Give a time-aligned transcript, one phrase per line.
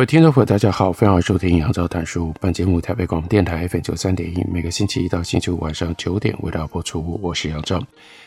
[0.00, 2.32] 各位听众朋友，大家好，欢迎收听杨照谈书。
[2.40, 7.20] 本节目台北广播电台 FM 九三点一，每个星期一到星期五晚上九点为大家播出。
[7.20, 7.78] 我是杨照，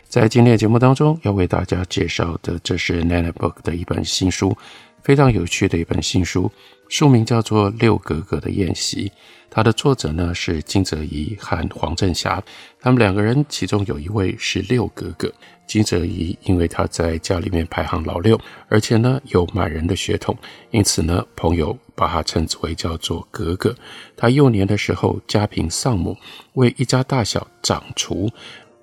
[0.07, 4.55] 在今天的节目当中要为大家介绍的，这是 Nana Book 的一本新书，
[5.03, 6.49] 非常有趣的一本新书，
[6.88, 9.09] 书名叫做《六格格的宴席》。
[9.49, 12.41] 它的作者呢是金泽怡和黄振霞，
[12.80, 15.31] 他们两个人其中有一位是六格格。
[15.67, 20.36] 金泽怡因为他在家里面排行老六，而且呢有满人的血统，
[20.72, 23.75] 因此呢朋友把他称之为叫做格格。
[24.17, 26.17] 他幼年的时候家贫丧母，
[26.53, 28.31] 为一家大小掌厨。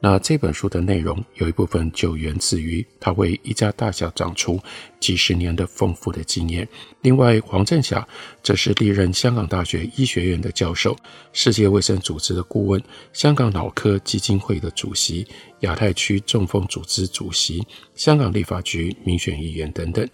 [0.03, 4.59] 那这本书的内容有一部分就源自于他为一家大小长出
[4.99, 6.67] 几十年的丰富的经验。
[7.03, 8.07] 另外，黄振霞
[8.43, 10.97] 则是历任香港大学医学院的教授、
[11.35, 15.27] 世界卫生组织的顾问、香港脑科基金会的主席、
[15.61, 17.63] 亚太区中风组织主席、
[17.95, 20.09] 香港立法局民选议员等等。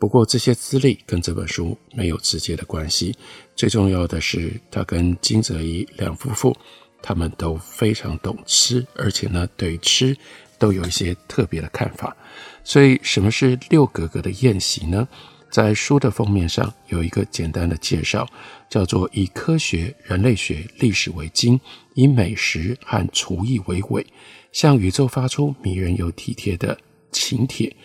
[0.00, 3.14] 不过，这些资历跟这本书没有直接的关系。
[3.54, 6.56] 最重要的是，他跟金泽怡两夫妇。
[7.02, 10.16] 他们都非常懂吃，而且呢，对吃
[10.58, 12.16] 都有一些特别的看法。
[12.64, 15.06] 所以，什么是六格格的宴席呢？
[15.50, 18.26] 在书的封面上有一个简单的介绍，
[18.70, 21.60] 叫做“以科学、人类学、历史为经，
[21.92, 24.06] 以美食和厨艺为纬，
[24.50, 26.78] 向宇宙发出迷人又体贴的
[27.10, 27.76] 请帖，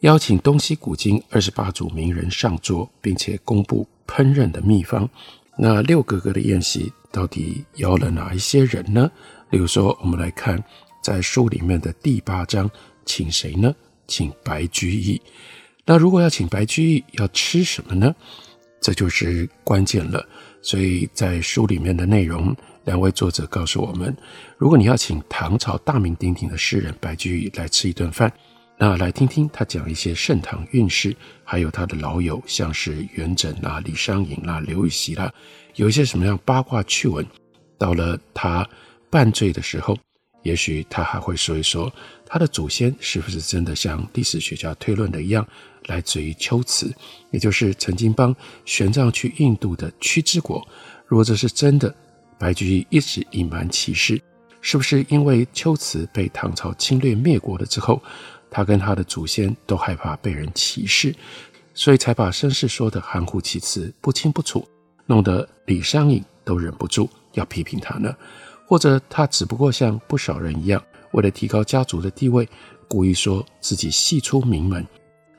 [0.00, 5.08] 邀请东西古今二十八组名人上桌，并且公布烹饪的秘方。”
[5.58, 9.10] 那六格格的宴席到底邀了哪一些人呢？
[9.48, 10.62] 例如说，我们来看
[11.02, 12.70] 在书里面的第八章，
[13.06, 13.74] 请谁呢？
[14.06, 15.18] 请白居易。
[15.86, 18.14] 那如果要请白居易，要吃什么呢？
[18.82, 20.28] 这就是关键了。
[20.60, 24.14] 所以在书里面的内容，两位作者告诉我们，
[24.58, 28.30] 如果你要请唐朝大名鼎鼎的诗人白居易来吃一顿饭。
[28.78, 35.32] 那来听听他讲一些盛唐韵事，还有他的老友，像是元稹啦、李商隐啦、刘禹锡啦，
[35.76, 37.26] 有一些什么样八卦趣闻。
[37.78, 38.68] 到了他
[39.10, 39.96] 半醉的时候，
[40.42, 41.90] 也许他还会说一说
[42.26, 45.46] 他的祖先是不是真的像历史学家推论的一样，
[45.86, 46.94] 来自于龟兹，
[47.30, 48.34] 也就是曾经帮
[48.66, 50.66] 玄奘去印度的屈之国。
[51.06, 51.94] 如果这是真的，
[52.38, 54.20] 白居易一直隐瞒其事，
[54.60, 58.02] 是不是因为龟兹被唐朝侵略灭国了之后？
[58.50, 61.14] 他跟他的祖先都害怕被人歧视，
[61.74, 64.66] 所以才把身世说得含糊其辞、不清不楚，
[65.06, 68.14] 弄得李商隐都忍不住要批评他呢。
[68.66, 72.48] 或者他只不过像不少人一样，为了提高家族的地位，
[72.88, 74.84] 故意说自己系出名门，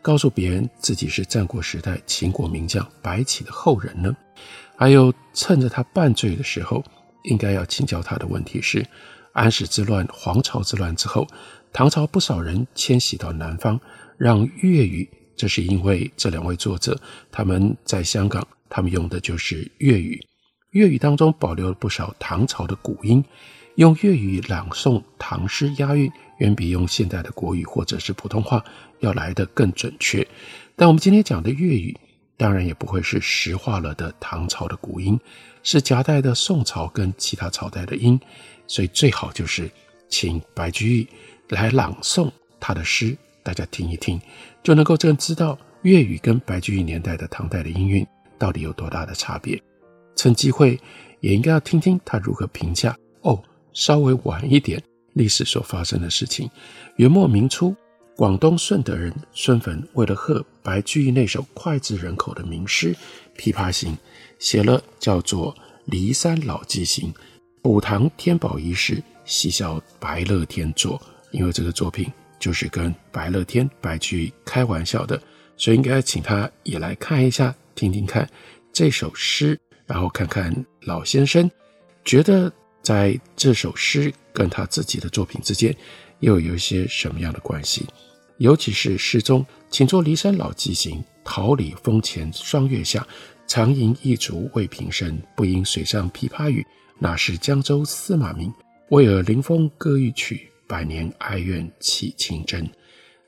[0.01, 4.15] 告诉别人自己是战国时代秦国名将白起的后人呢？
[4.77, 6.83] 还有趁着他半醉的时候，
[7.23, 8.85] 应该要请教他的问题是：
[9.33, 11.27] 安史之乱、黄巢之乱之后。
[11.77, 13.79] 唐朝不少人迁徙到南方，
[14.17, 16.99] 让粤语，这是因为这两位作者
[17.31, 20.19] 他们在香港，他们用的就是粤语。
[20.71, 23.23] 粤语当中保留了不少唐朝的古音，
[23.75, 28.65] 用粤语朗诵唐诗押韵，远比用现代的国语或者是普通话
[29.01, 30.27] 要来得更准确。
[30.75, 31.95] 但我们今天讲的粤语，
[32.37, 35.15] 当然也不会是石化了的唐朝的古音，
[35.61, 38.19] 是夹带的宋朝跟其他朝代的音，
[38.65, 39.69] 所以最好就是
[40.09, 41.07] 请白居易。
[41.49, 44.19] 来朗诵他的诗，大家听一听，
[44.63, 48.05] 就能够真知道粤语跟白居易年代的唐代的音韵
[48.37, 49.61] 到底有多大的差别。
[50.15, 50.79] 趁机会
[51.19, 53.41] 也应该要听听他如何评价哦。
[53.73, 54.81] 稍微晚一点
[55.13, 56.49] 历史所发生的事情。
[56.95, 57.75] 元末明初，
[58.15, 62.91] 广东顺德人孙汾为了贺白居易那首脍炙人口的名诗
[63.37, 63.93] 《琵琶行》，
[64.39, 65.55] 写了叫做
[65.91, 67.13] 《骊山老纪行》，
[67.61, 70.99] 补唐天宝遗事，嬉笑白乐天作。
[71.31, 75.21] 因为这个作品就是跟白乐天、白居易开玩笑的，
[75.55, 78.27] 所以应该请他也来看一下、听听看
[78.71, 81.49] 这首诗，然后看看老先生
[82.05, 82.51] 觉得
[82.81, 85.75] 在这首诗跟他自己的作品之间
[86.19, 87.85] 又有一些什么样的关系。
[88.37, 93.05] 尤其是诗中“请坐骊山老纪行，桃李风前霜月下，
[93.47, 95.19] 长吟一竹未平生。
[95.35, 96.63] 不应水上琵琶语，
[96.99, 98.53] 哪是江州司马名。
[98.89, 100.51] 为尔临风歌一曲。
[100.67, 102.69] 百年哀怨起情真，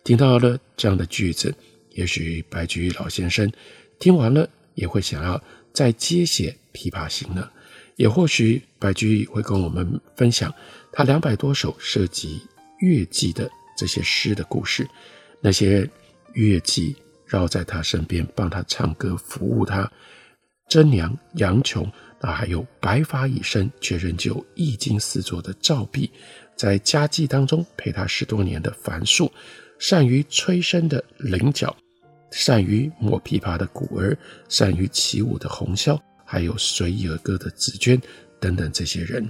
[0.04, 1.54] 听到了这样的句子，
[1.92, 3.52] 也许白居易老先生
[3.98, 5.42] 听完了也会想要
[5.74, 7.50] 再接写《琵琶行》呢。
[7.96, 10.54] 也或许白居易会跟我们分享
[10.92, 12.42] 他两百多首涉及
[12.80, 14.88] 乐伎的这些诗的故事，
[15.42, 15.90] 那些
[16.34, 16.96] 乐伎
[17.26, 19.92] 绕在他身边帮他唱歌、服务他，
[20.70, 21.92] 真娘杨琼，
[22.22, 26.10] 那还有白发已深却仍旧一襟四座的赵壁，
[26.60, 29.32] 在家祭当中陪他十多年的樊树，
[29.78, 31.74] 善于吹笙的菱角，
[32.32, 34.18] 善于摸琵琶的鼓儿，
[34.50, 35.98] 善于起舞的红绡。
[36.26, 38.00] 还有随意而歌的紫鹃
[38.42, 39.26] 等等这些人，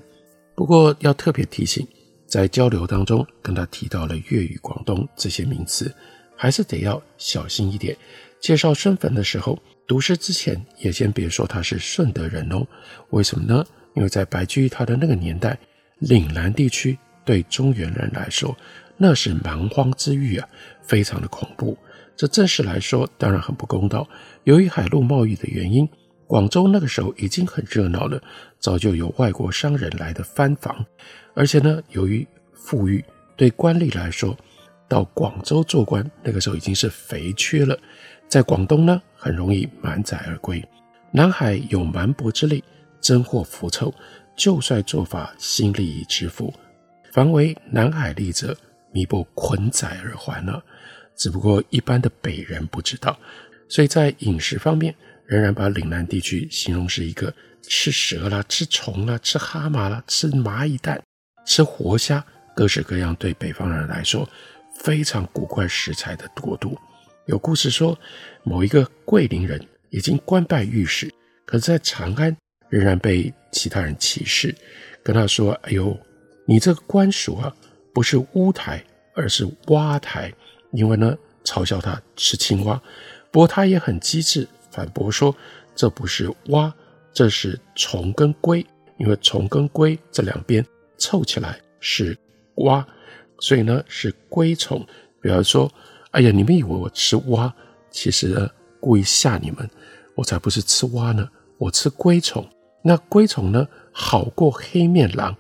[0.56, 1.88] 不过要特别提醒，
[2.26, 5.94] 在交流当中跟他提到了粤语、广东这些名词，
[6.36, 7.96] 还是得要小心一点。
[8.42, 12.66] 介绍身份的时候，读诗之前也先别说他是顺德人哦。
[13.12, 13.64] 为什么呢？
[13.96, 15.56] 因为在白居易他的那个年代，
[16.00, 18.56] 岭南地区对中原人来说
[18.98, 20.48] 那是蛮荒之域啊，
[20.82, 21.78] 非常的恐怖。
[22.16, 24.08] 这正式来说当然很不公道。
[24.44, 25.88] 由于海陆贸易的原因。
[26.30, 28.22] 广州那个时候已经很热闹了，
[28.60, 30.86] 早就有外国商人来的番房，
[31.34, 32.24] 而且呢，由于
[32.54, 33.04] 富裕，
[33.36, 34.38] 对官吏来说，
[34.88, 37.76] 到广州做官那个时候已经是肥缺了，
[38.28, 40.64] 在广东呢，很容易满载而归。
[41.12, 42.64] 南海有蛮薄之力，
[43.02, 43.92] 征获腐臭，
[44.36, 46.54] 旧帅做法，新吏以知府，
[47.12, 48.58] 凡为南海利者，
[48.92, 50.64] 弥补捆载而还了。
[51.16, 53.20] 只不过一般的北人不知道，
[53.68, 54.96] 所以在饮食方面。
[55.30, 61.00] 仍然把岭南地区形容是一个吃蛇啦、吃虫啦、吃蛤蟆啦、吃蚂蚁蛋、
[61.46, 62.26] 吃活虾，
[62.56, 64.28] 各式各样对北方人来说
[64.82, 66.76] 非常古怪食材的国度。
[67.28, 67.96] 有故事说，
[68.42, 71.14] 某一个桂林人已经官拜御史，
[71.46, 72.36] 可是在长安
[72.68, 74.56] 仍然被其他人歧视，
[75.04, 75.96] 跟他说：“哎呦，
[76.50, 77.56] 你这个官署啊，
[77.94, 80.34] 不是乌台，而是蛙台。”
[80.74, 82.82] 因为呢，嘲笑他吃青蛙。
[83.30, 84.48] 不过他也很机智。
[84.72, 85.36] 反驳说
[85.76, 86.74] ：“这不是蛙，
[87.14, 88.66] 这是虫跟龟，
[88.98, 90.66] 因为虫跟龟这两边
[90.98, 92.18] 凑起来是
[92.56, 92.84] 蛙，
[93.40, 94.84] 所以呢是龟虫。
[95.22, 95.72] 比方说，
[96.12, 97.54] 哎呀，你们以为我吃蛙，
[97.92, 98.50] 其实呢
[98.80, 99.70] 故意吓你们，
[100.16, 101.30] 我才不是吃蛙呢，
[101.60, 102.44] 我吃龟虫。
[102.84, 105.36] 那龟虫呢好过黑面狼，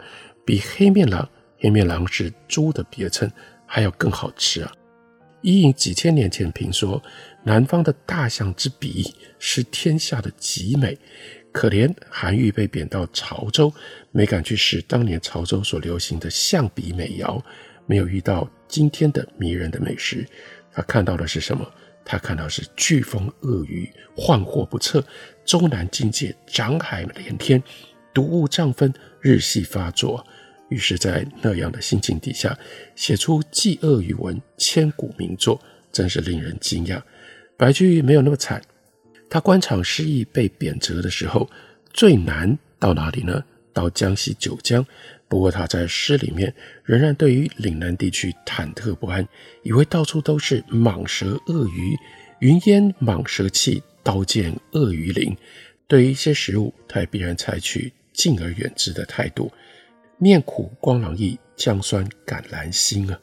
[0.50, 1.30] 比黑面狼，
[1.60, 3.31] 黑面狼是猪的别称，
[3.68, 4.72] 还要更好吃啊。”
[5.44, 7.00] 伊尹几千年前评说，
[7.44, 10.98] 南方的大象之鼻是天下的极美。
[11.51, 13.72] 可怜韩愈被贬到潮州，
[14.12, 17.40] 没敢去试当年潮州所流行的象鼻美肴，
[17.86, 20.25] 没有遇到今天的迷人的美食。
[20.74, 21.63] 他看到的是什么？
[22.04, 23.88] 他看到是飓风鳄鱼，
[24.18, 25.06] 幻惑不测，
[25.45, 27.62] 终南境界，涨海连天，
[28.12, 28.92] 毒雾瘴纷，
[29.22, 30.25] 日系发作。
[30.69, 32.57] 于是，在那样的心情底下，
[32.95, 35.60] 写出继鳄鱼文千古名作，
[35.92, 37.01] 真是令人惊讶。
[37.57, 38.62] 白居易没有那么惨，
[39.30, 41.50] 他官场失意被贬谪的时候，
[41.92, 43.44] 最难到哪里呢？
[43.74, 44.86] 到江西九江。
[45.27, 46.51] 不过他在诗里面
[46.83, 49.27] 仍然对于岭南地区忐忑不安，
[49.62, 51.95] 以为到处都是蟒蛇鳄鱼，
[52.39, 55.36] 云烟蟒蛇气，刀剑鳄鱼鳞。
[55.88, 59.52] 对于一些食物，他也必然采取敬而远之的态度。
[60.21, 63.18] 面苦光朗意，姜酸橄榄心啊！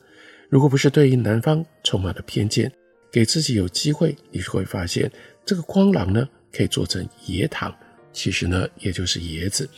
[0.48, 2.72] 如果不是对于南方充满了偏见，
[3.12, 5.10] 给自己有机会，你就会发现
[5.44, 7.74] 这个光朗呢，可以做成椰糖，
[8.14, 9.68] 其实呢，也就是椰子。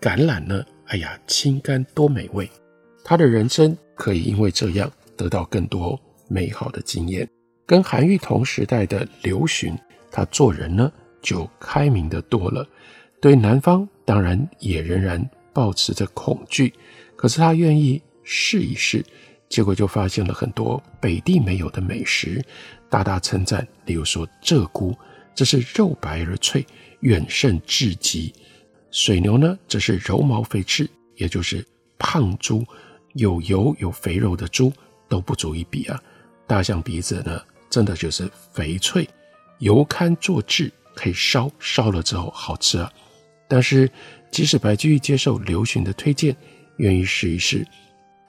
[0.00, 2.48] 橄榄呢，哎呀，清甘多美味。
[3.02, 7.28] 他的人生可以因为这样得到更多美好的经验。
[7.66, 9.76] 跟韩愈同时代的刘询，
[10.08, 12.64] 他做人呢就开明的多了，
[13.20, 15.28] 对南方当然也仍然。
[15.52, 16.72] 抱持着恐惧，
[17.16, 19.04] 可是他愿意试一试，
[19.48, 22.44] 结果就发现了很多北地没有的美食，
[22.88, 23.66] 大大称赞。
[23.86, 24.96] 例如说鹧鸪，
[25.34, 26.64] 这是肉白而脆，
[27.00, 28.32] 远胜雉鸡；
[28.90, 31.66] 水牛呢，这是柔毛肥翅，也就是
[31.98, 32.64] 胖猪，
[33.14, 34.72] 有油有肥肉的猪
[35.08, 36.00] 都不足以比啊。
[36.46, 39.08] 大象鼻子呢，真的就是肥脆，
[39.58, 42.92] 油堪做炙，可以烧，烧了之后好吃啊。
[43.50, 43.90] 但是，
[44.30, 46.36] 即使白居易接受刘询的推荐，
[46.76, 47.66] 愿意试一试，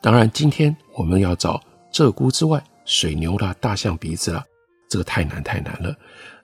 [0.02, 1.62] 当然，今天我们要找
[1.94, 4.44] 鹧鸪之外，水牛啦、大象鼻子啦，
[4.90, 5.96] 这个太难太难了。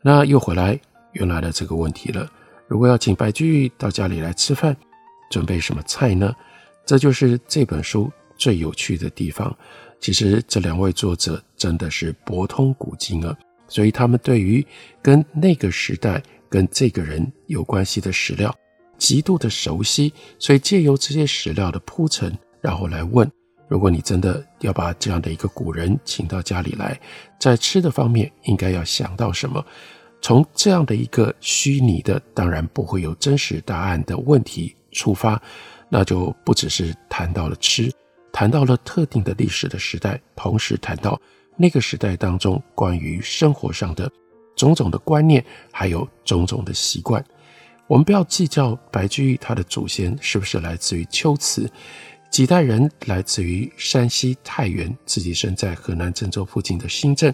[0.04, 0.80] 那又回来
[1.14, 2.30] 原来的这个问题了。
[2.68, 4.78] 如果要请白居易到家里来吃饭，
[5.32, 6.32] 准备什么菜呢？
[6.86, 9.52] 这就是这本书最有趣的地方。
[10.00, 13.36] 其实这两位作者真的是博通古今啊，
[13.68, 14.64] 所以他们对于
[15.02, 16.22] 跟那个时代。
[16.50, 18.56] 跟这个人有关系的史料
[18.98, 23.30] 极度的熟悉，所以借由这些史料的铺陈，然后来问
[23.68, 27.00] 如果你真的要把这样的一个古人请到家里来，
[27.40, 29.64] 在吃的方面应该要想到什么？
[30.22, 35.40] 从这样的一个虚拟的，当然不会有真实答案的问题出发，
[35.90, 37.92] 那就不只是谈到了吃，
[38.34, 41.20] 谈到了特定的历史的时代，同时谈到
[41.56, 44.12] 那个时代当中关于生活上的
[44.56, 47.24] 种种的观念，还有种种的习惯。
[47.88, 51.72] 我们不要计较白居易他的祖先是不是来自于龟兹，
[52.30, 57.34] 几代人来自于山西太原，自己生在河南郑州附近的新镇。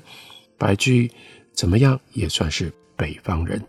[0.58, 1.12] 白居易
[1.54, 3.60] 怎么样也算是北方人。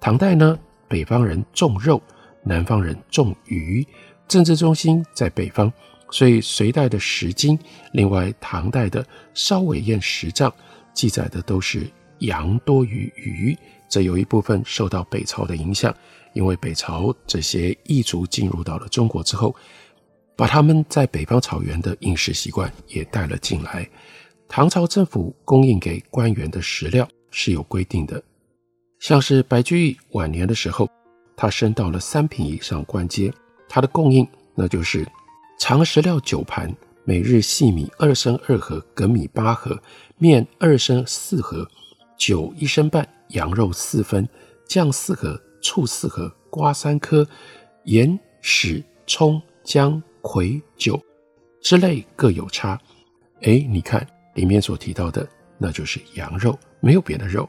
[0.00, 2.00] 唐代呢，北方人重肉，
[2.44, 3.84] 南方人重鱼，
[4.28, 5.72] 政治中心在北方，
[6.12, 7.58] 所以隋代的《石经》，
[7.92, 9.02] 另外唐代的
[9.34, 10.48] 《烧尾宴石账》
[10.94, 11.90] 记载的都是
[12.20, 15.94] 羊多于鱼，这有一部分受到北朝的影响。
[16.34, 19.56] 因为北朝这些异族进入到了中国之后，
[20.36, 23.88] 把他们在北方草原的饮食习惯也带了进来。
[24.46, 28.22] 唐朝政府供应给官员的食料是有规定的，
[29.00, 30.88] 像是白居易晚年的时候，
[31.36, 33.32] 他升到了三品以上官阶，
[33.68, 35.06] 他的供应那就是
[35.58, 36.72] 长食料九盘，
[37.04, 39.82] 每日细米二升二合，粳米八合，
[40.18, 41.68] 面二升四合，
[42.18, 44.28] 酒一升半，羊肉四分，
[44.66, 45.40] 酱四合。
[45.60, 47.26] 醋四合，瓜三颗，
[47.82, 51.02] 盐、豉、葱、姜、葵、酒
[51.60, 52.80] 之类各有差。
[53.42, 57.46] 哎，你看里面所提到的，那就是羊肉，没有别的肉。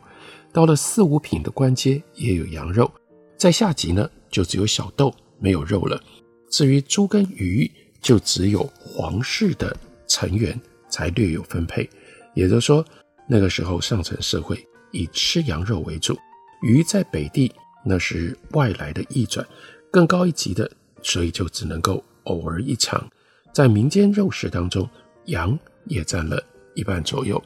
[0.52, 2.92] 到了四五品的官阶，也有羊肉。
[3.38, 6.02] 在下级呢，就只有小豆，没有肉了。
[6.50, 7.70] 至于猪跟鱼，
[8.02, 10.60] 就只有皇室的成员
[10.90, 11.88] 才略有分配。
[12.34, 12.84] 也就是说，
[13.30, 16.18] 那个时候上层社会以吃羊肉为主，
[16.64, 17.52] 鱼在北地。
[17.82, 19.44] 那是外来的驿传，
[19.90, 20.70] 更高一级的，
[21.02, 23.10] 所以就只能够偶尔一尝。
[23.54, 24.88] 在民间肉食当中，
[25.28, 26.44] 羊也占了
[26.76, 27.42] 一半左右。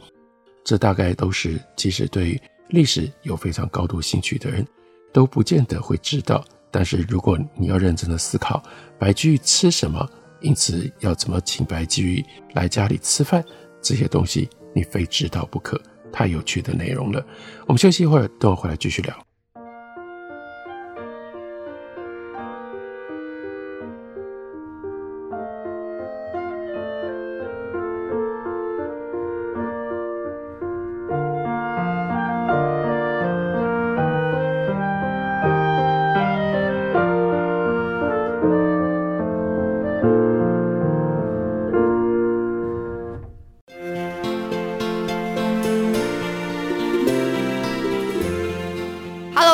[0.64, 4.68] 这大概都是即使对历史有非常高度兴趣的人
[5.14, 6.44] 都不见得会知道。
[6.72, 8.62] 但是如果你要认真的思考
[8.98, 10.10] 白居易吃什么，
[10.42, 12.26] 因此要怎么请白居易
[12.56, 13.46] 来家里吃饭，
[13.84, 15.82] 这些东西你非知道不可。
[16.12, 17.26] 太有趣的内容了。
[17.66, 19.26] 我们休息一会儿，等我回来继续聊。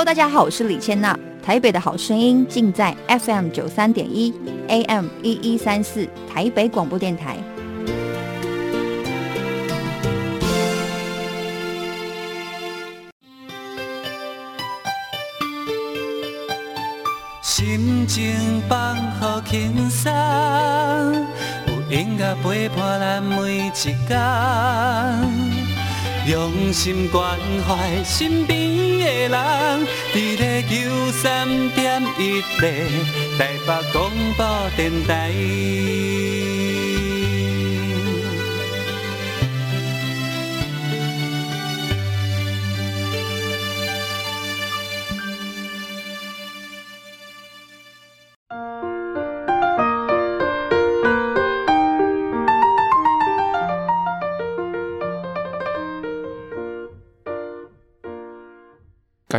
[0.09, 1.15] 大家好，我是李千娜。
[1.39, 4.33] 台北的好声音尽在 FM 九三点一
[4.67, 7.37] ，AM 一一三四，台北广播电台。
[17.43, 20.11] 心情放好轻松，
[21.67, 24.19] 有音乐陪伴咱每一天。
[26.27, 28.68] 用心关怀身边
[29.27, 32.87] 人，伫咧九三点一咧
[33.37, 35.33] 台北广播电台。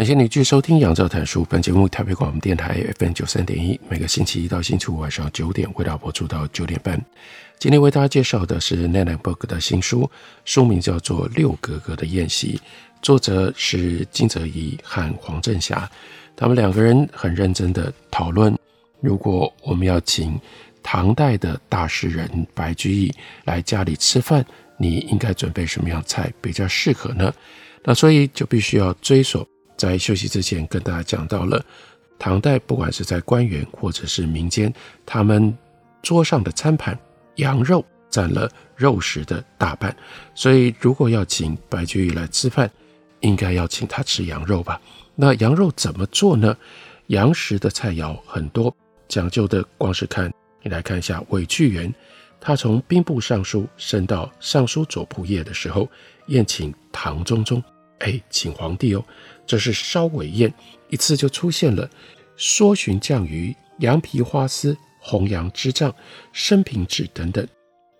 [0.01, 6.99] 感谢你继续收听《杨照谈书》本节目，台北广播电台 FM 九三点一，每个星期一到星期五晚上九点，为大家播出到九点半。
[7.59, 10.11] 今天为大家介绍的是 Nana Book 的新书，
[10.47, 12.57] 书名叫做《六格格的宴席》，
[13.03, 15.87] 作者是金泽怡和黄振霞。
[16.35, 18.57] 他们两个人很认真的讨论，
[19.03, 20.41] 如果我们要请
[20.83, 23.13] 唐代的大诗人白居易
[23.45, 24.43] 来家里吃饭，
[24.79, 27.31] 你应该准备什么样菜比较适合呢？
[27.85, 29.47] 那所以就必须要追溯。
[29.81, 31.65] 在休息之前，跟大家讲到了
[32.19, 34.71] 唐代，不管是在官员或者是民间，
[35.07, 35.57] 他们
[36.03, 36.99] 桌上的餐盘，
[37.37, 38.47] 羊肉占了
[38.77, 39.97] 肉食的大半。
[40.35, 42.71] 所以，如果要请白居易来吃饭，
[43.21, 44.79] 应该要请他吃羊肉吧？
[45.15, 46.55] 那羊肉怎么做呢？
[47.07, 48.77] 羊食的菜肴很多，
[49.09, 50.31] 讲究的光是看，
[50.63, 51.91] 你来看一下韦巨源，
[52.39, 55.89] 他从兵部尚书升到尚书左仆射的时候，
[56.27, 57.65] 宴请唐中宗，
[58.01, 59.03] 哎，请皇帝哦。
[59.51, 60.55] 这是烧尾宴，
[60.91, 61.91] 一次就出现了
[62.37, 65.93] 说寻酱鱼、羊皮花丝、红杨枝酱、
[66.33, 67.45] 生平纸等等。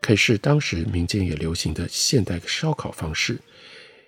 [0.01, 3.37] 可是当时民间也流行的现代烧烤方式。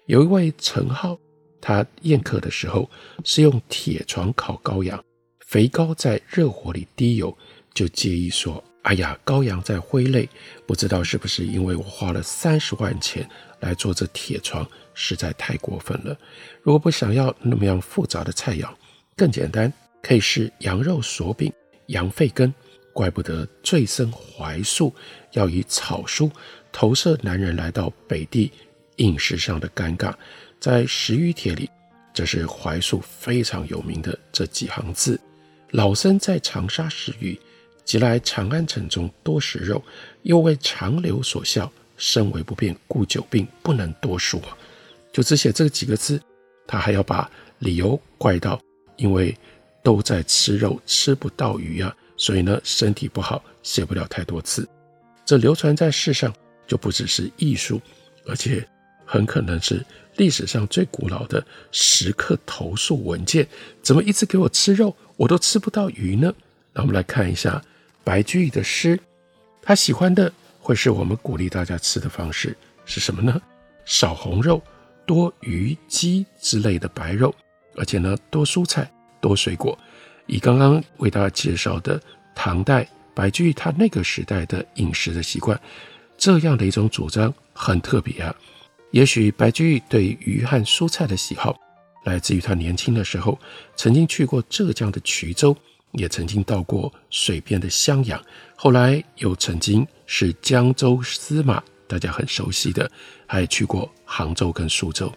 [0.07, 1.19] 有一位陈浩，
[1.61, 2.89] 他宴客的时候
[3.25, 5.03] 是用铁床烤羔羊，
[5.45, 7.37] 肥膏在热火里滴油，
[7.75, 10.29] 就介意说：“哎呀，羔羊在挥泪，
[10.65, 16.17] 不知道是不是因为我花了三十万钱来做这铁床，实在太过分了。
[16.63, 18.69] 如果不想要那么样复杂的菜肴，
[19.17, 19.73] 更简单，
[20.03, 21.53] 可以是羊肉锁饼、
[21.87, 22.53] 羊肺羹。
[22.95, 24.95] 怪不得醉僧怀素
[25.33, 26.31] 要以草书
[26.71, 28.53] 投射男人来到北地
[28.97, 30.13] 饮食上的尴尬。
[30.61, 31.71] 在《食鱼帖》里，
[32.13, 35.19] 这是怀素非常有名的这几行字：
[35.71, 37.41] 老僧在长沙食鱼，
[37.83, 39.83] 即来长安城中多食肉，
[40.21, 44.39] 又为长流所笑，身为不便，故久病，不能多说。
[45.13, 46.21] 就只写这几个字，
[46.67, 48.61] 他还要把理由怪到，
[48.97, 49.37] 因为
[49.83, 54.69] 都在吃肉，吃不到鱼啊，所以呢身体不好，写不了太多字。
[55.25, 56.35] 这流传在世上，
[56.67, 57.81] 就不只是艺术，
[58.27, 58.67] 而且
[59.05, 59.85] 很可能是。
[60.17, 63.49] 历史上最古老的食客投诉文件，
[63.83, 66.31] 怎么一直给我吃肉，我都吃不到鱼呢？
[66.75, 67.63] 那我们来看一下
[68.05, 69.01] 白居易的诗，
[69.63, 72.55] 他喜欢的会是我们鼓励大家吃的方式
[72.85, 73.41] 是什么呢？
[73.87, 74.63] 少红肉，
[75.13, 77.35] 多鱼鸡之类的白肉，
[77.77, 78.91] 而且呢多蔬菜，
[79.21, 79.79] 多水果。
[80.25, 82.01] 以刚刚为大家介绍的
[82.35, 85.61] 唐代白居易他那个时代的饮食的习惯，
[86.17, 88.35] 这样的一种主张很特别啊。
[88.93, 91.61] 也许白居易对鱼和蔬菜的喜好，
[92.05, 93.39] 来自于他年轻的时候
[93.77, 95.55] 曾经去过浙江的衢州，
[95.91, 98.19] 也曾经到过水边的襄阳，
[98.57, 102.91] 后来又曾经是江州司马，大家很熟悉的，
[103.27, 105.13] 还去过杭州跟苏州。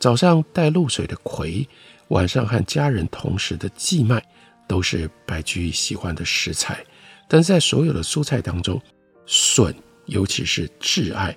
[0.00, 1.68] 早上带露水的葵，
[2.08, 4.24] 晚上和家人同食的寄麦，
[4.66, 6.82] 都是白居易喜欢的食材。
[7.28, 8.80] 但是在所有的蔬菜当中，
[9.26, 9.74] 笋
[10.06, 11.36] 尤其是挚爱。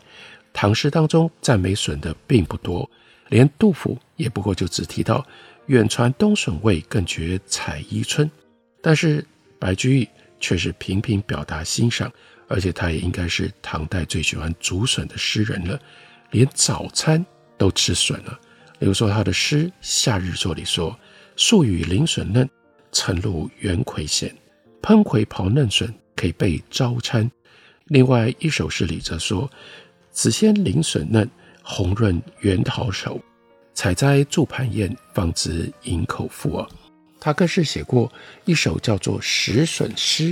[0.54, 2.89] 唐诗当中赞美笋的并不多，
[3.28, 5.26] 连杜甫也不过就只提到
[5.67, 8.32] “远传冬笋味，更觉采衣春”。
[8.82, 9.26] 但是
[9.60, 10.08] 白居易
[10.39, 12.10] 却是频频表达欣赏，
[12.52, 15.80] 而且他也应该是唐代最喜欢竹笋的诗人了，
[16.32, 17.26] 连早餐
[17.58, 18.38] 都吃笋了。
[18.78, 20.98] 比如说他的诗《夏日作》里说
[21.38, 22.50] ：“素与林笋嫩，
[22.92, 24.36] 晨露圆葵鲜。
[24.82, 27.30] 烹葵刨嫩笋，可以备朝餐。”
[27.88, 29.50] 另外一首诗里则说。
[30.12, 31.30] 子鲜林笋嫩，
[31.64, 33.18] 红润圆桃熟。
[33.74, 36.68] 采摘箸盘宴，方知营口腹啊。
[37.18, 38.12] 他更是写过
[38.44, 40.32] 一首叫做《食笋诗》，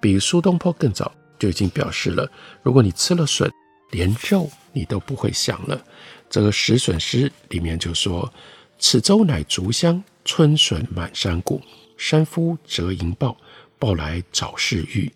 [0.00, 2.30] 比苏东坡更早就已经表示了：
[2.62, 3.50] 如果你吃了笋，
[3.90, 5.84] 连肉你都不会想了。
[6.28, 8.32] 这个《食笋诗》里面就说
[8.78, 11.60] ：“此粥乃竹乡，春笋满山谷。
[11.96, 13.36] 山夫折银报，
[13.78, 15.10] 报来早是玉。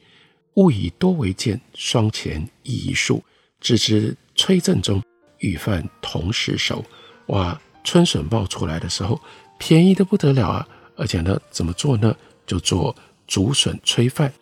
[0.55, 3.23] 物以多为贱，霜前一一树。”
[3.61, 5.03] 只知炊正中，
[5.39, 6.85] 与饭同时熟。
[7.29, 9.21] 哇，春笋冒出来的时候，
[9.59, 10.69] 便宜得不得了啊！
[10.97, 12.15] 而且呢，怎么做呢？
[12.47, 12.95] 就做
[13.27, 14.33] 竹笋炊饭。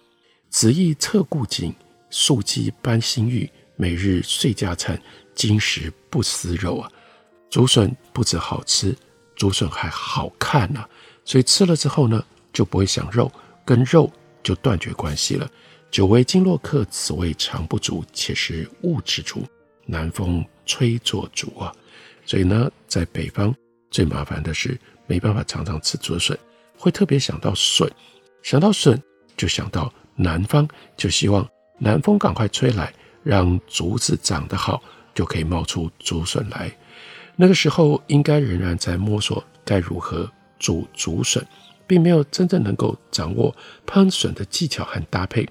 [0.52, 1.74] 子意侧顾景，
[2.10, 3.50] 素鸡般新玉。
[3.74, 5.00] 每日岁家餐，
[5.34, 6.92] 今时不思肉啊！
[7.48, 8.94] 竹笋不止好吃，
[9.34, 10.88] 竹笋还好看呐、啊。
[11.24, 13.32] 所以吃了之后呢，就不会想肉，
[13.64, 14.12] 跟肉
[14.42, 15.50] 就断绝关系了。
[15.90, 19.44] 久为经络客，此味常不足，且是物之足。
[19.86, 21.74] 南风吹作竹啊，
[22.26, 23.54] 所以呢，在北方
[23.90, 26.38] 最麻烦的是没办法常常吃竹笋，
[26.76, 27.90] 会特别想到笋，
[28.42, 29.02] 想到笋
[29.34, 31.48] 就想到南方，就希望
[31.78, 34.82] 南风赶快吹来，让竹子长得好，
[35.14, 36.70] 就可以冒出竹笋来。
[37.36, 41.44] 那个时候应该仍然在摸索该如何煮竹笋，
[41.86, 43.54] 并没有真正能够掌握
[43.86, 45.48] 烹笋的技巧和搭配。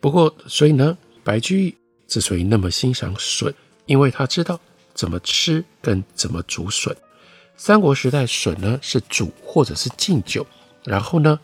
[0.00, 3.54] 不过，所以呢，白居易之所以那么欣赏笋，
[3.86, 4.58] 因为他知道
[4.94, 6.96] 怎么吃跟怎么煮笋。
[7.56, 10.46] 三国时代，笋呢是煮或者是敬酒，
[10.84, 11.38] 然后呢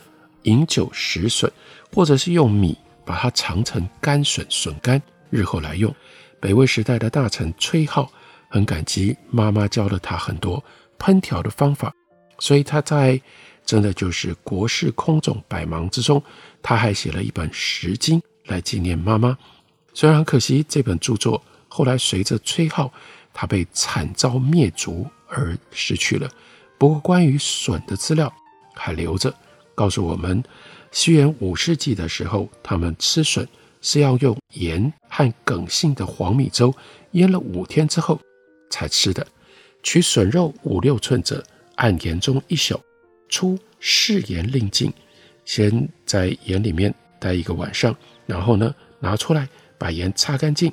[0.46, 1.48] 饮酒食笋，
[1.94, 5.94] 或者是用米把它长成干笋笋干，日后来用。
[6.40, 8.08] 北魏时代的大臣崔颢
[8.48, 10.62] 很感激妈妈教了他很多
[10.98, 11.92] 烹调的方法，
[12.40, 13.20] 所以他在
[13.64, 16.22] 真的就是国事空种百忙之中，
[16.62, 18.20] 他还写了一本《食经》。
[18.46, 19.36] 来纪念妈妈，
[19.92, 22.88] 虽然很可惜，这本著作后来随着崔颢，
[23.34, 26.30] 他被惨遭灭族而失去了。
[26.78, 28.32] 不过，关于笋的资料
[28.72, 29.34] 还留着，
[29.76, 30.42] 告诉我们，
[30.90, 33.46] 西元五世纪的时候，他们吃笋
[33.80, 36.74] 是要用盐和梗性的黄米粥
[37.12, 38.18] 腌了五天之后
[38.70, 39.24] 才吃的。
[39.82, 41.44] 取笋肉五六寸者，
[41.76, 42.80] 按盐中一宿，
[43.28, 44.92] 出试盐令尽，
[45.44, 47.94] 先在盐里面待一个晚上。
[48.24, 50.72] 然后呢，拿出来把盐擦干净，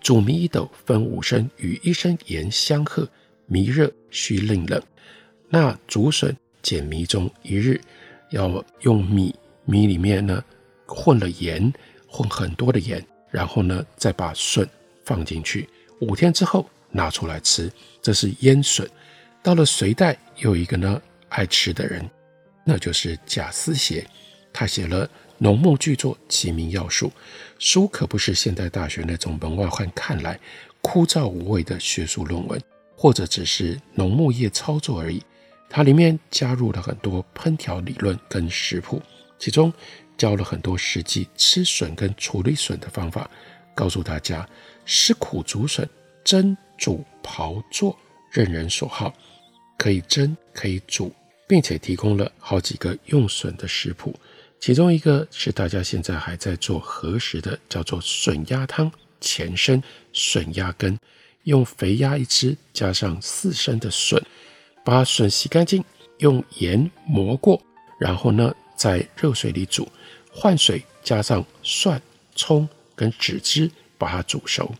[0.00, 3.08] 煮米一斗，分五升，与一升盐相和，
[3.46, 4.80] 米热须令冷。
[5.48, 7.80] 那煮笋减米中一日，
[8.32, 10.42] 要用米，米里面呢
[10.86, 11.72] 混了盐，
[12.08, 14.68] 混很多的盐，然后呢再把笋
[15.04, 15.68] 放进去，
[16.00, 18.88] 五天之后拿出来吃，这是腌笋。
[19.42, 22.08] 到了隋代，有一个呢爱吃的人，
[22.64, 24.04] 那就是贾思勰，
[24.52, 27.08] 他写了农牧巨作《齐民要术》，
[27.58, 30.38] 书可不是现代大学那种门外汉看来
[30.80, 32.60] 枯燥无味的学术论文，
[32.96, 35.20] 或者只是农牧业操作而已。
[35.74, 39.00] 它里面加入了很多烹调理论跟食谱，
[39.38, 39.72] 其中
[40.18, 43.28] 教了很多实际吃笋跟处理笋的方法，
[43.74, 44.46] 告诉大家
[44.84, 45.88] 吃苦竹笋
[46.22, 47.98] 蒸、煮、刨、做，
[48.30, 49.14] 任人所好，
[49.78, 51.10] 可以蒸，可以煮，
[51.48, 54.14] 并且提供了好几个用笋的食谱。
[54.60, 59.82] 其中一个是大家现在还在做核实的，叫做笋鸭汤前身
[60.12, 60.98] 笋鸭羹，
[61.44, 64.22] 用肥鸭一只，加上四升的笋，
[64.84, 65.84] 把笋洗干净，
[66.18, 67.60] 用盐磨过，
[67.98, 69.88] 然后呢在热水里煮，
[70.32, 72.00] 换水加上蒜、
[72.34, 74.72] 葱跟栀汁，把它煮熟。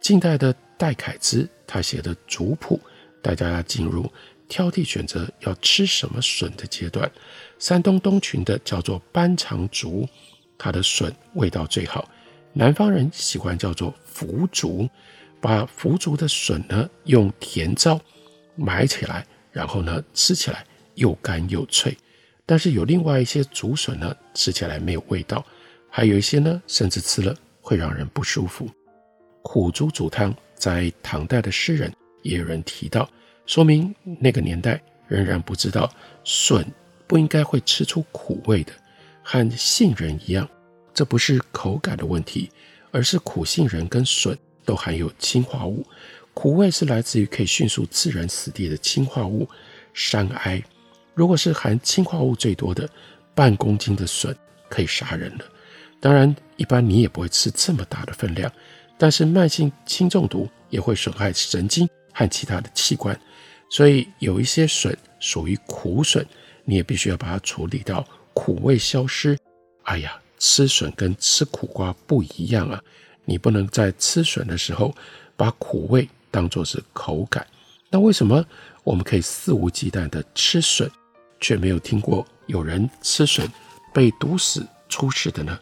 [0.00, 2.80] 近代的戴凯之他写的竹谱，
[3.22, 4.10] 大家进入。
[4.48, 7.10] 挑剔选择要吃什么笋的阶段，
[7.58, 10.06] 山东东群的叫做斑肠竹，
[10.58, 12.06] 它的笋味道最好。
[12.52, 14.86] 南方人喜欢叫做腐竹，
[15.40, 17.98] 把腐竹的笋呢用甜糟
[18.54, 21.96] 埋起来，然后呢吃起来又干又脆。
[22.44, 25.44] 但是有另外一些竹笋呢吃起来没有味道，
[25.88, 28.68] 还有一些呢甚至吃了会让人不舒服。
[29.42, 33.08] 苦竹煮汤，在唐代的诗人也有人提到。
[33.44, 35.92] 说明那个年代仍然不知道
[36.24, 36.64] 笋
[37.06, 38.72] 不应该会吃出苦味的，
[39.22, 40.48] 和杏仁一样，
[40.94, 42.50] 这不是口感的问题，
[42.90, 45.84] 而是苦杏仁跟笋都含有氰化物，
[46.34, 49.48] 苦味是来自于可以迅速致人死地的氰化物
[49.92, 50.62] 山埃。
[51.14, 52.88] 如果是含氰化物最多的，
[53.34, 54.34] 半公斤的笋
[54.68, 55.44] 可以杀人了。
[56.00, 58.50] 当然，一般你也不会吃这么大的分量，
[58.98, 63.18] 但是慢性氢中毒也会损害神经和其他的器官。
[63.68, 66.26] 所以有一些笋属于苦笋，
[66.64, 69.38] 你也必须要把它处理到苦味消失。
[69.84, 72.82] 哎呀，吃笋跟吃苦瓜不一样啊！
[73.24, 74.94] 你不能在吃笋的时候
[75.36, 77.46] 把苦味当作是口感。
[77.88, 78.44] 那为什么
[78.82, 80.90] 我们可以肆无忌惮地吃笋，
[81.40, 83.48] 却没有听过有人吃笋
[83.94, 85.56] 被毒死出事的呢？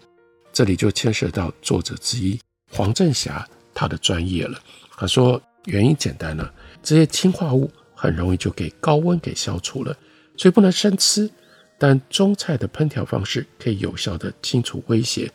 [0.50, 2.40] 这里就牵涉到作者之一
[2.72, 4.58] 黄振霞他的专业了。
[4.96, 6.50] 他说原因简单了，
[6.82, 7.70] 这些氰化物。
[8.02, 9.94] 很容易就给高温给消除了，
[10.34, 11.30] 所以不能生吃。
[11.78, 15.30] 但中菜的烹调方式可以有效地清除威胁。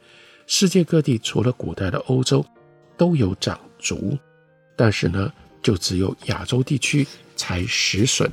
[0.48, 2.43] 世界各地除了古代的欧洲
[2.98, 4.17] 都有长竹，
[4.76, 8.30] 但是呢，就只有亚洲地区才食笋。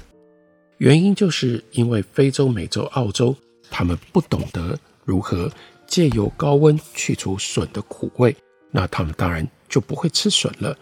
[0.79, 3.35] 原因就是因为非洲、美洲、澳洲
[3.71, 5.51] 他们不懂得如何
[5.87, 8.35] 借由高温去除笋的苦味，
[8.71, 10.77] 那他们当然就不会吃笋了。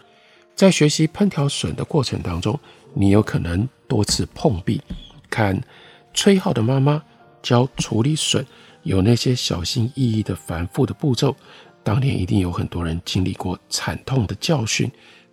[0.55, 2.59] 在学习烹调笋的过程当中，
[2.93, 4.81] 你有可能多次碰壁，
[5.29, 5.61] 看
[6.13, 7.03] 崔浩的妈妈
[7.41, 8.45] 教处理笋，
[8.83, 11.35] 有那些小心翼翼的繁复的步骤。
[11.83, 14.91] 当年一定有很多人经历过惨痛的教训，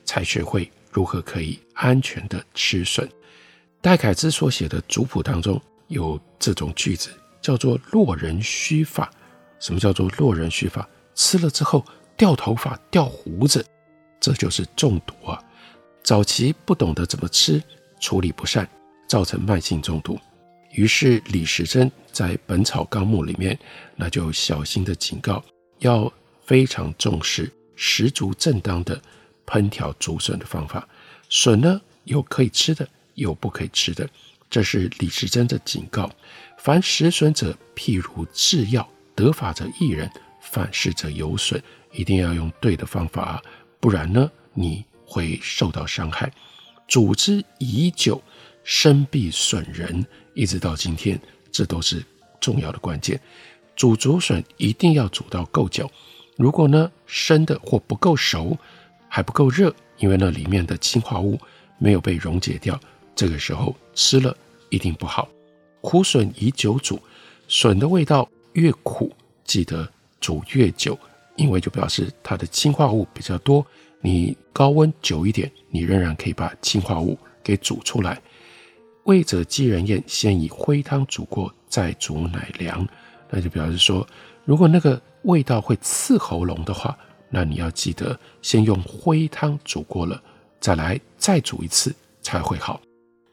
[0.09, 3.07] 才学会如何可以安全的吃笋。
[3.79, 7.11] 戴凯之所写的族谱当中有这种句子，
[7.43, 9.09] 叫做“落人须发”。
[9.61, 10.89] 什么叫做“落人须发”？
[11.15, 11.85] 吃了之后
[12.17, 13.63] 掉头发、掉胡子，
[14.19, 15.45] 这就是中毒啊！
[16.03, 17.63] 早期不懂得怎么吃，
[18.01, 18.67] 处理不善，
[19.07, 20.19] 造成慢性中毒。
[20.73, 23.59] 于是李时珍在《本草纲目》里面，
[23.95, 25.45] 那就小心的警告，
[25.81, 26.11] 要
[26.47, 29.01] 非常重视食足正当的
[29.49, 30.87] 烹调竹笋的方法。
[31.31, 34.09] 笋呢，有可以吃的，有不可以吃的，
[34.51, 36.11] 这是李时珍的警告。
[36.59, 41.61] 凡食笋者，譬如制药，得法者益人，反噬者有损。
[41.93, 43.43] 一定要用对的方法，
[43.81, 44.85] 不然呢，你。
[45.11, 46.31] 会受到伤害，
[46.87, 48.23] 煮之已久，
[48.63, 50.05] 生必损人。
[50.35, 51.19] 一直到今天，
[51.51, 52.05] 这都是
[52.39, 53.19] 重要的关键。
[53.75, 55.91] 煮竹笋一定要煮到够久，
[56.37, 58.59] 如果呢生的或不够熟，
[59.09, 61.39] 还不够热，因为那里面的氰化物
[61.79, 62.79] 没有被溶解掉，
[63.15, 64.37] 这个时候吃了
[64.71, 65.29] 一定不好。
[65.81, 67.01] 苦笋以久煮，
[67.47, 69.13] 笋的味道越苦，
[69.45, 69.89] 记得
[70.21, 70.99] 煮越久，
[71.37, 73.65] 因为就表示它的氰化物比较多。
[74.01, 78.21] 你高温久一点，你仍然可以把氰化物给煮出来。
[79.05, 82.87] 味者饥人厌，先以灰汤煮过，再煮奶凉。
[83.31, 84.07] 那就表示说，
[84.45, 86.97] 如果那个味道会刺喉咙的话，
[87.31, 90.23] 那你要记得先用灰汤煮过了，
[90.61, 92.81] 再来再煮一次才会好。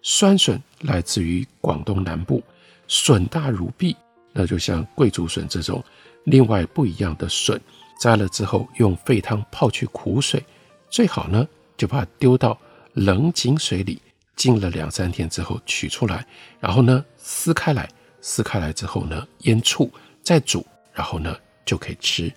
[0.01, 2.43] 酸笋来自于广东南部，
[2.87, 3.95] 笋大如臂，
[4.31, 5.83] 那就像桂竹笋这种
[6.25, 7.59] 另外不一样的笋，
[7.99, 10.43] 摘了之后用沸汤泡去苦水，
[10.89, 12.55] 最好呢就把它丢到
[12.93, 13.99] 冷井水里
[14.35, 16.25] 浸了两三天之后取出来，
[16.59, 17.89] 然后呢撕开来，
[18.21, 19.89] 撕开来之后呢腌醋
[20.21, 22.31] 再煮，然后呢就可以吃。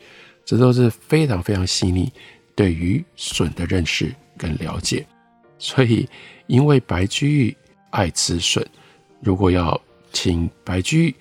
[0.48, 2.10] 这都是非常非常细腻
[2.56, 5.06] 对于笋的认识跟了解，
[5.58, 6.08] 所以
[6.46, 7.56] 因为白居易
[7.90, 8.66] 爱吃笋，
[9.20, 9.78] 如果要
[10.10, 11.14] 请白居易，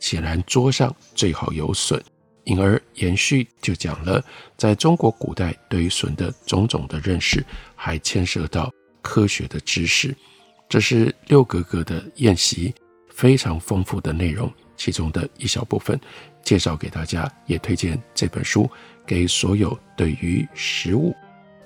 [0.00, 2.02] 显然桌上最好有笋，
[2.42, 4.20] 因而延续就讲了，
[4.56, 8.68] 在中国古代对于笋的种种的认识，还牵涉到
[9.00, 10.12] 科学的知识。
[10.68, 12.74] 这是六格格的宴席
[13.10, 16.00] 非常丰富的内容，其中的一小部分。
[16.42, 18.68] 介绍给大家，也推荐这本书
[19.06, 21.14] 给所有对于食物，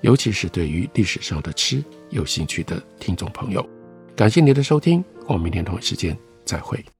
[0.01, 3.67] 尤其是对于历史上的吃有兴趣的听众朋友。
[4.15, 6.96] 感谢您的收听，我们明天同一时间再会。